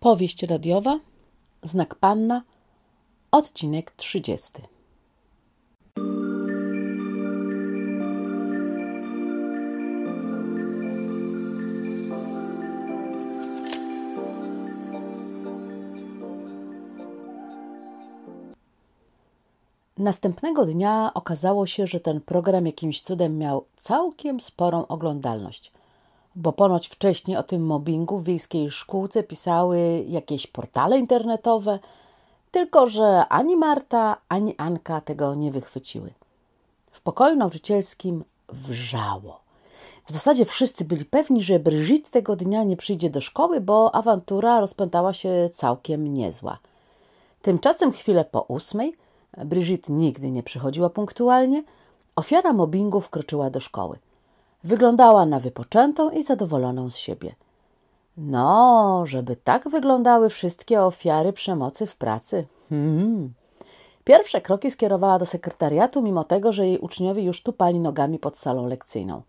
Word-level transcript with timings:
Powieść 0.00 0.42
radiowa, 0.42 1.00
znak 1.62 1.94
panna, 1.94 2.42
odcinek 3.30 3.90
30. 3.90 4.52
Następnego 19.96 20.64
dnia 20.64 21.10
okazało 21.14 21.66
się, 21.66 21.86
że 21.86 22.00
ten 22.00 22.20
program 22.20 22.66
jakimś 22.66 23.02
cudem 23.02 23.38
miał 23.38 23.64
całkiem 23.76 24.40
sporą 24.40 24.86
oglądalność, 24.86 25.72
bo 26.38 26.52
ponoć 26.52 26.88
wcześniej 26.88 27.36
o 27.36 27.42
tym 27.42 27.66
mobbingu 27.66 28.18
w 28.18 28.24
wiejskiej 28.24 28.70
szkółce 28.70 29.22
pisały 29.22 30.04
jakieś 30.08 30.46
portale 30.46 30.98
internetowe, 30.98 31.78
tylko 32.50 32.86
że 32.86 33.28
ani 33.28 33.56
Marta, 33.56 34.16
ani 34.28 34.54
Anka 34.56 35.00
tego 35.00 35.34
nie 35.34 35.50
wychwyciły. 35.50 36.10
W 36.90 37.00
pokoju 37.00 37.36
nauczycielskim 37.36 38.24
wrzało. 38.48 39.40
W 40.06 40.12
zasadzie 40.12 40.44
wszyscy 40.44 40.84
byli 40.84 41.04
pewni, 41.04 41.42
że 41.42 41.58
Brigitte 41.58 42.10
tego 42.10 42.36
dnia 42.36 42.62
nie 42.62 42.76
przyjdzie 42.76 43.10
do 43.10 43.20
szkoły, 43.20 43.60
bo 43.60 43.94
awantura 43.94 44.60
rozpętała 44.60 45.12
się 45.12 45.50
całkiem 45.52 46.14
niezła. 46.14 46.58
Tymczasem 47.42 47.92
chwilę 47.92 48.24
po 48.24 48.40
ósmej– 48.42 48.96
Brigitte 49.44 49.92
nigdy 49.92 50.30
nie 50.30 50.42
przychodziła 50.42 50.90
punktualnie. 50.90 51.64
Ofiara 52.16 52.52
mobbingu 52.52 53.00
wkroczyła 53.00 53.50
do 53.50 53.60
szkoły. 53.60 53.98
Wyglądała 54.68 55.26
na 55.26 55.40
wypoczętą 55.40 56.10
i 56.10 56.22
zadowoloną 56.22 56.90
z 56.90 56.96
siebie. 56.96 57.34
No, 58.16 59.02
żeby 59.06 59.36
tak 59.36 59.68
wyglądały 59.68 60.30
wszystkie 60.30 60.82
ofiary 60.82 61.32
przemocy 61.32 61.86
w 61.86 61.96
pracy. 61.96 62.46
Hmm. 62.68 63.32
Pierwsze 64.04 64.40
kroki 64.40 64.70
skierowała 64.70 65.18
do 65.18 65.26
sekretariatu, 65.26 66.02
mimo 66.02 66.24
tego, 66.24 66.52
że 66.52 66.66
jej 66.66 66.78
uczniowie 66.78 67.22
już 67.22 67.42
tupali 67.42 67.80
nogami 67.80 68.18
pod 68.18 68.38
salą 68.38 68.66
lekcyjną. 68.66 69.22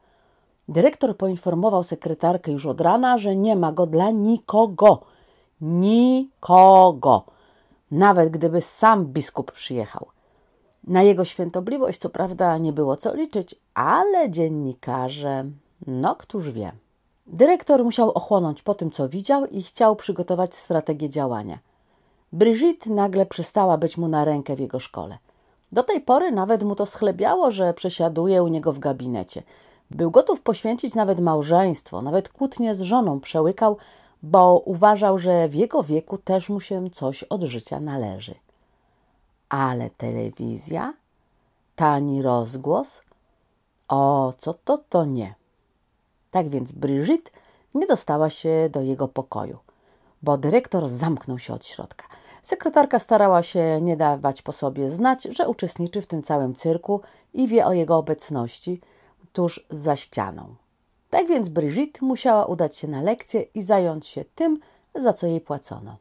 Dyrektor 0.70 1.18
poinformował 1.18 1.84
sekretarkę 1.84 2.52
już 2.52 2.66
od 2.66 2.82
rana, 2.82 3.18
że 3.18 3.36
nie 3.36 3.56
ma 3.56 3.72
go 3.72 3.86
dla 3.86 4.12
nikogo. 4.12 5.00
Nikogo 5.62 7.24
nawet 7.92 8.30
gdyby 8.30 8.62
sam 8.62 9.06
biskup 9.06 9.52
przyjechał. 9.52 10.08
Na 10.90 11.04
jego 11.04 11.26
świętobliwość, 11.26 12.00
co 12.00 12.10
prawda, 12.10 12.58
nie 12.58 12.74
było 12.74 12.96
co 12.96 13.16
liczyć, 13.16 13.56
ale 13.74 14.32
dziennikarze, 14.32 15.46
no 15.88 16.16
któż 16.16 16.52
wie. 16.52 16.72
Dyrektor 17.28 17.84
musiał 17.84 18.12
ochłonąć 18.12 18.62
po 18.62 18.76
tym, 18.76 18.92
co 18.92 19.10
widział 19.10 19.46
i 19.46 19.64
chciał 19.64 19.96
przygotować 19.96 20.56
strategię 20.56 21.10
działania. 21.10 21.60
Brigitte 22.34 22.90
nagle 22.90 23.26
przestała 23.26 23.78
być 23.78 23.98
mu 23.98 24.08
na 24.08 24.26
rękę 24.26 24.56
w 24.56 24.60
jego 24.60 24.80
szkole. 24.80 25.18
Do 25.72 25.84
tej 25.84 26.02
pory 26.02 26.32
nawet 26.32 26.64
mu 26.64 26.76
to 26.76 26.86
schlebiało, 26.86 27.52
że 27.52 27.74
przesiaduje 27.74 28.44
u 28.44 28.48
niego 28.48 28.74
w 28.74 28.80
gabinecie. 28.80 29.44
Był 29.92 30.12
gotów 30.12 30.42
poświęcić 30.42 30.96
nawet 30.96 31.20
małżeństwo, 31.20 32.02
nawet 32.02 32.30
kłótnie 32.30 32.76
z 32.76 32.82
żoną 32.82 33.20
przełykał, 33.20 33.78
bo 34.24 34.58
uważał, 34.66 35.20
że 35.20 35.48
w 35.48 35.56
jego 35.56 35.84
wieku 35.84 36.18
też 36.18 36.50
mu 36.50 36.60
się 36.60 36.90
coś 36.90 37.24
od 37.24 37.44
życia 37.44 37.80
należy. 37.80 38.36
Ale 39.50 39.90
telewizja, 39.90 40.94
tani 41.76 42.22
rozgłos, 42.22 43.02
o 43.88 44.34
co 44.38 44.54
to, 44.54 44.78
to 44.78 45.06
nie. 45.06 45.36
Tak 46.32 46.50
więc 46.50 46.72
Brigitte 46.72 47.32
nie 47.76 47.88
dostała 47.88 48.30
się 48.30 48.70
do 48.72 48.82
jego 48.82 49.08
pokoju, 49.08 49.60
bo 50.22 50.38
dyrektor 50.38 50.88
zamknął 50.88 51.40
się 51.40 51.54
od 51.54 51.66
środka. 51.66 52.06
Sekretarka 52.42 53.00
starała 53.00 53.44
się 53.44 53.82
nie 53.82 53.98
dawać 53.98 54.42
po 54.42 54.52
sobie 54.52 54.90
znać, 54.90 55.24
że 55.24 55.48
uczestniczy 55.48 56.02
w 56.02 56.08
tym 56.08 56.24
całym 56.24 56.56
cyrku 56.56 57.02
i 57.34 57.48
wie 57.48 57.66
o 57.66 57.74
jego 57.74 57.98
obecności 57.98 58.82
tuż 59.34 59.66
za 59.70 59.96
ścianą. 59.96 60.56
Tak 61.10 61.28
więc 61.28 61.50
Brigitte 61.50 62.06
musiała 62.06 62.46
udać 62.46 62.78
się 62.78 62.88
na 62.88 63.02
lekcję 63.02 63.42
i 63.42 63.62
zająć 63.62 64.08
się 64.08 64.26
tym, 64.36 64.60
za 64.96 65.14
co 65.14 65.28
jej 65.28 65.42
płacono. 65.42 65.98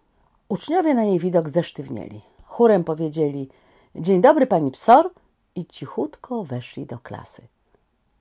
Uczniowie 0.49 0.95
na 0.95 1.05
jej 1.05 1.19
widok 1.19 1.49
zesztywnieli. 1.49 2.21
Chórem 2.59 2.85
powiedzieli 2.85 3.49
Dzień 3.95 4.21
dobry, 4.21 4.47
pani 4.47 4.71
psor 4.71 5.11
i 5.55 5.65
cichutko 5.65 6.45
weszli 6.45 6.87
do 6.87 6.99
klasy. 6.99 7.43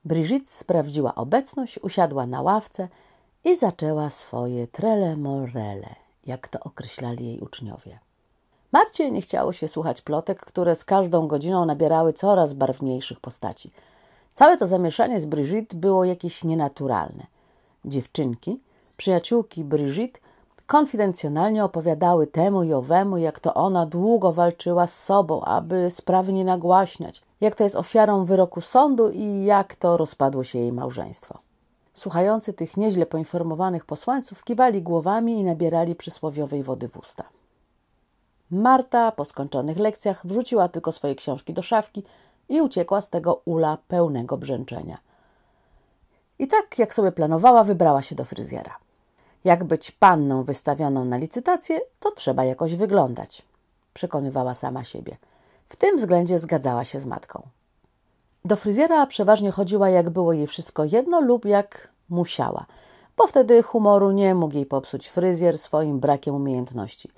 Brigitte 0.04 0.50
sprawdziła 0.50 1.14
obecność, 1.14 1.78
usiadła 1.82 2.26
na 2.26 2.42
ławce 2.42 2.88
i 3.44 3.56
zaczęła 3.56 4.10
swoje 4.10 4.66
trele 4.66 5.16
morele, 5.16 5.94
jak 6.26 6.48
to 6.48 6.60
określali 6.60 7.26
jej 7.26 7.40
uczniowie. 7.40 7.98
Marcie 8.72 9.10
nie 9.10 9.20
chciało 9.20 9.52
się 9.52 9.68
słuchać 9.68 10.02
plotek, 10.02 10.40
które 10.40 10.74
z 10.74 10.84
każdą 10.84 11.26
godziną 11.28 11.64
nabierały 11.64 12.12
coraz 12.12 12.54
barwniejszych 12.54 13.20
postaci– 13.20 13.70
Całe 14.34 14.56
to 14.56 14.66
zamieszanie 14.66 15.20
z 15.20 15.26
Brigitte 15.26 15.76
było 15.76 16.04
jakieś 16.04 16.44
nienaturalne. 16.44 17.26
Dziewczynki, 17.84 18.60
przyjaciółki 18.96 19.64
Brigitte, 19.64 20.20
konfidencjonalnie 20.68 21.64
opowiadały 21.64 22.26
temu 22.26 22.62
i 22.62 22.72
owemu, 22.72 23.18
jak 23.18 23.40
to 23.40 23.54
ona 23.54 23.86
długo 23.86 24.32
walczyła 24.32 24.86
z 24.86 25.04
sobą, 25.04 25.42
aby 25.44 25.90
sprawy 25.90 26.32
nie 26.32 26.44
nagłaśniać, 26.44 27.22
jak 27.40 27.54
to 27.54 27.64
jest 27.64 27.76
ofiarą 27.76 28.24
wyroku 28.24 28.60
sądu 28.60 29.10
i 29.10 29.44
jak 29.44 29.76
to 29.76 29.96
rozpadło 29.96 30.44
się 30.44 30.58
jej 30.58 30.72
małżeństwo. 30.72 31.38
Słuchający 31.94 32.52
tych 32.52 32.76
nieźle 32.76 33.06
poinformowanych 33.06 33.84
posłańców 33.84 34.44
kiwali 34.44 34.82
głowami 34.82 35.32
i 35.32 35.44
nabierali 35.44 35.94
przysłowiowej 35.94 36.62
wody 36.62 36.88
w 36.88 36.96
usta. 36.96 37.24
Marta 38.50 39.12
po 39.12 39.24
skończonych 39.24 39.78
lekcjach 39.78 40.26
wrzuciła 40.26 40.68
tylko 40.68 40.92
swoje 40.92 41.14
książki 41.14 41.54
do 41.54 41.62
szafki 41.62 42.02
i 42.48 42.60
uciekła 42.60 43.00
z 43.00 43.10
tego 43.10 43.40
ula 43.44 43.78
pełnego 43.88 44.36
brzęczenia. 44.36 44.98
I 46.38 46.46
tak, 46.46 46.78
jak 46.78 46.94
sobie 46.94 47.12
planowała, 47.12 47.64
wybrała 47.64 48.02
się 48.02 48.14
do 48.14 48.24
fryzjera. 48.24 48.87
Jak 49.48 49.64
być 49.64 49.90
panną 49.90 50.44
wystawioną 50.44 51.04
na 51.04 51.16
licytację, 51.16 51.80
to 52.00 52.10
trzeba 52.10 52.44
jakoś 52.44 52.74
wyglądać, 52.74 53.42
przekonywała 53.94 54.54
sama 54.54 54.84
siebie. 54.84 55.16
W 55.68 55.76
tym 55.76 55.96
względzie 55.96 56.38
zgadzała 56.38 56.84
się 56.84 57.00
z 57.00 57.06
matką. 57.06 57.42
Do 58.44 58.56
fryzjera 58.56 59.06
przeważnie 59.06 59.50
chodziła, 59.50 59.88
jak 59.88 60.10
było 60.10 60.32
jej 60.32 60.46
wszystko 60.46 60.84
jedno 60.84 61.20
lub 61.20 61.44
jak 61.44 61.88
musiała, 62.08 62.66
bo 63.16 63.26
wtedy 63.26 63.62
humoru 63.62 64.10
nie 64.10 64.34
mógł 64.34 64.54
jej 64.54 64.66
popsuć 64.66 65.08
fryzjer 65.08 65.58
swoim 65.58 66.00
brakiem 66.00 66.34
umiejętności. 66.34 67.10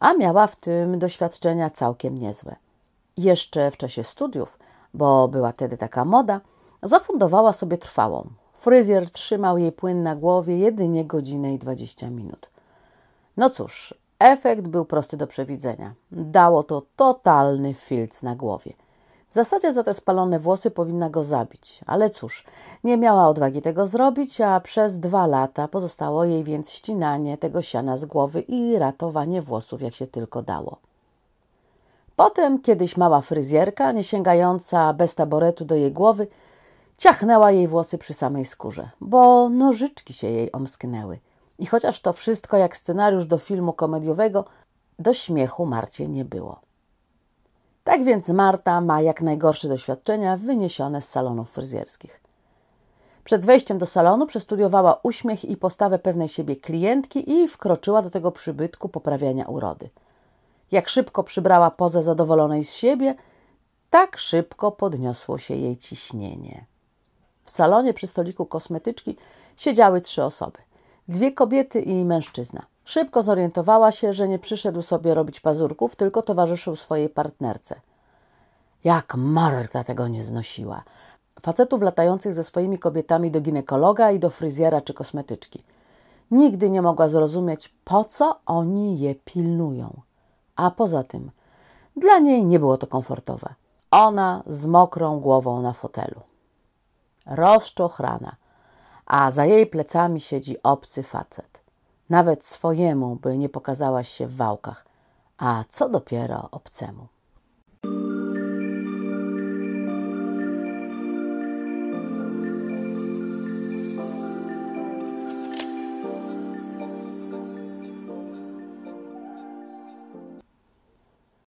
A 0.00 0.14
miała 0.14 0.46
w 0.46 0.56
tym 0.56 0.98
doświadczenia 0.98 1.70
całkiem 1.70 2.18
niezłe 2.18 2.56
jeszcze 3.16 3.70
w 3.70 3.76
czasie 3.76 4.04
studiów, 4.04 4.58
bo 4.94 5.28
była 5.28 5.52
wtedy 5.52 5.76
taka 5.76 6.04
moda, 6.04 6.40
zafundowała 6.82 7.52
sobie 7.52 7.78
trwałą. 7.78 8.28
Fryzjer 8.62 9.10
trzymał 9.10 9.58
jej 9.58 9.72
płyn 9.72 10.02
na 10.02 10.16
głowie 10.16 10.58
jedynie 10.58 11.04
godzinę 11.04 11.54
i 11.54 11.58
20 11.58 12.10
minut. 12.10 12.50
No 13.36 13.50
cóż, 13.50 13.94
efekt 14.18 14.68
był 14.68 14.84
prosty 14.84 15.16
do 15.16 15.26
przewidzenia. 15.26 15.94
Dało 16.12 16.62
to 16.62 16.82
totalny 16.96 17.74
filc 17.74 18.22
na 18.22 18.36
głowie. 18.36 18.72
W 19.30 19.34
zasadzie 19.34 19.72
za 19.72 19.82
te 19.82 19.94
spalone 19.94 20.38
włosy 20.38 20.70
powinna 20.70 21.10
go 21.10 21.24
zabić, 21.24 21.80
ale 21.86 22.10
cóż, 22.10 22.44
nie 22.84 22.96
miała 22.96 23.28
odwagi 23.28 23.62
tego 23.62 23.86
zrobić, 23.86 24.40
a 24.40 24.60
przez 24.60 24.98
dwa 24.98 25.26
lata 25.26 25.68
pozostało 25.68 26.24
jej 26.24 26.44
więc 26.44 26.70
ścinanie 26.70 27.38
tego 27.38 27.62
siana 27.62 27.96
z 27.96 28.04
głowy 28.04 28.40
i 28.40 28.78
ratowanie 28.78 29.42
włosów, 29.42 29.82
jak 29.82 29.94
się 29.94 30.06
tylko 30.06 30.42
dało. 30.42 30.76
Potem 32.16 32.62
kiedyś 32.62 32.96
mała 32.96 33.20
fryzjerka, 33.20 33.92
nie 33.92 34.04
sięgająca 34.04 34.92
bez 34.92 35.14
taboretu 35.14 35.64
do 35.64 35.74
jej 35.74 35.92
głowy, 35.92 36.26
ciachnęła 37.02 37.50
jej 37.50 37.68
włosy 37.68 37.98
przy 37.98 38.14
samej 38.14 38.44
skórze, 38.44 38.90
bo 39.00 39.48
nożyczki 39.48 40.12
się 40.12 40.26
jej 40.26 40.52
omsknęły. 40.52 41.18
I 41.58 41.66
chociaż 41.66 42.00
to 42.00 42.12
wszystko 42.12 42.56
jak 42.56 42.76
scenariusz 42.76 43.26
do 43.26 43.38
filmu 43.38 43.72
komediowego, 43.72 44.44
do 44.98 45.14
śmiechu 45.14 45.66
Marcie 45.66 46.08
nie 46.08 46.24
było. 46.24 46.60
Tak 47.84 48.04
więc 48.04 48.28
Marta 48.28 48.80
ma 48.80 49.00
jak 49.00 49.22
najgorsze 49.22 49.68
doświadczenia 49.68 50.36
wyniesione 50.36 51.00
z 51.00 51.08
salonów 51.08 51.50
fryzjerskich. 51.50 52.20
Przed 53.24 53.46
wejściem 53.46 53.78
do 53.78 53.86
salonu 53.86 54.26
przestudiowała 54.26 55.00
uśmiech 55.02 55.44
i 55.44 55.56
postawę 55.56 55.98
pewnej 55.98 56.28
siebie 56.28 56.56
klientki 56.56 57.32
i 57.32 57.48
wkroczyła 57.48 58.02
do 58.02 58.10
tego 58.10 58.32
przybytku 58.32 58.88
poprawiania 58.88 59.44
urody– 59.44 59.90
jak 60.72 60.88
szybko 60.88 61.22
przybrała 61.22 61.70
pozę 61.70 62.02
zadowolonej 62.02 62.64
z 62.64 62.74
siebie, 62.74 63.14
tak 63.90 64.18
szybko 64.18 64.72
podniosło 64.72 65.38
się 65.38 65.54
jej 65.54 65.76
ciśnienie. 65.76 66.66
W 67.44 67.50
salonie 67.50 67.94
przy 67.94 68.06
stoliku 68.06 68.46
kosmetyczki 68.46 69.16
siedziały 69.56 70.00
trzy 70.00 70.24
osoby: 70.24 70.58
dwie 71.08 71.32
kobiety 71.32 71.80
i 71.80 72.04
mężczyzna. 72.04 72.66
Szybko 72.84 73.22
zorientowała 73.22 73.92
się, 73.92 74.12
że 74.12 74.28
nie 74.28 74.38
przyszedł 74.38 74.82
sobie 74.82 75.14
robić 75.14 75.40
pazurków, 75.40 75.96
tylko 75.96 76.22
towarzyszył 76.22 76.76
swojej 76.76 77.08
partnerce. 77.08 77.80
Jak 78.84 79.14
Marta 79.14 79.84
tego 79.84 80.08
nie 80.08 80.22
znosiła. 80.22 80.82
Facetów 81.42 81.82
latających 81.82 82.34
ze 82.34 82.44
swoimi 82.44 82.78
kobietami 82.78 83.30
do 83.30 83.40
ginekologa 83.40 84.10
i 84.10 84.18
do 84.18 84.30
fryzjera 84.30 84.80
czy 84.80 84.94
kosmetyczki. 84.94 85.62
Nigdy 86.30 86.70
nie 86.70 86.82
mogła 86.82 87.08
zrozumieć, 87.08 87.74
po 87.84 88.04
co 88.04 88.40
oni 88.46 89.00
je 89.00 89.14
pilnują. 89.14 90.00
A 90.56 90.70
poza 90.70 91.02
tym, 91.02 91.30
dla 91.96 92.18
niej 92.18 92.44
nie 92.44 92.58
było 92.58 92.76
to 92.76 92.86
komfortowe. 92.86 93.54
Ona 93.90 94.42
z 94.46 94.66
mokrą 94.66 95.20
głową 95.20 95.62
na 95.62 95.72
fotelu. 95.72 96.20
Rozczochrana, 97.26 98.36
a 99.06 99.30
za 99.30 99.44
jej 99.44 99.66
plecami 99.66 100.20
siedzi 100.20 100.62
obcy 100.62 101.02
facet. 101.02 101.62
Nawet 102.10 102.44
swojemu 102.44 103.16
by 103.16 103.38
nie 103.38 103.48
pokazałaś 103.48 104.08
się 104.08 104.26
w 104.26 104.36
wałkach, 104.36 104.84
a 105.38 105.64
co 105.68 105.88
dopiero 105.88 106.48
obcemu. 106.50 107.06